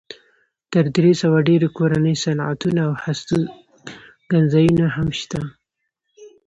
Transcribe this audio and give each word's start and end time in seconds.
تر 0.71 0.83
درې 0.95 1.13
سوه 1.21 1.37
ډېر 1.49 1.61
کورني 1.77 2.15
صنعتونه 2.23 2.81
او 2.87 2.93
هستوګنځایونه 3.03 4.85
هم 4.95 5.07
شته. 5.19 5.41